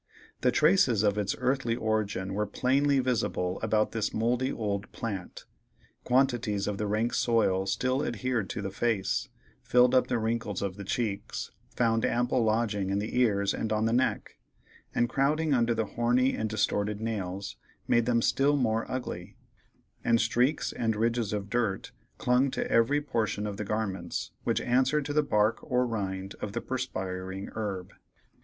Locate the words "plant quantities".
4.91-6.65